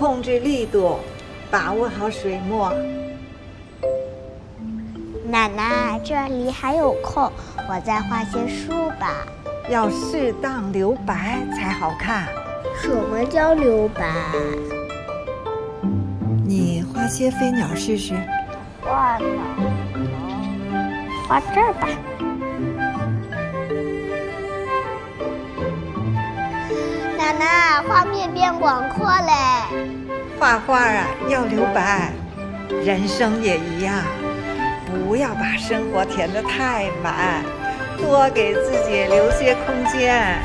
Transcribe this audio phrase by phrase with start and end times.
[0.00, 0.96] 控制力度，
[1.50, 2.72] 把握好水墨。
[5.26, 7.30] 奶奶，这里还有空，
[7.68, 9.26] 我再画些树吧。
[9.68, 12.26] 要适当留白才好看。
[12.80, 14.10] 什么叫留白？
[16.46, 18.14] 你画些飞鸟试试。
[18.80, 19.28] 画鸟？
[21.28, 21.88] 画这儿吧。
[27.30, 29.32] 奶奶，画面变广阔嘞。
[30.38, 32.10] 画画啊，要留白，
[32.84, 33.94] 人生也一样，
[34.86, 37.44] 不要把生活填得太满，
[37.98, 40.40] 多给自己留些空间。